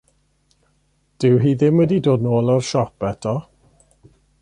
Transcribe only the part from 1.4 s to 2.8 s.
hi ddim wedi dod nôl o'r